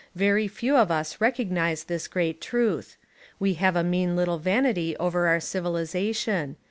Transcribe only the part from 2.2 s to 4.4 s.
truth. We have a mean little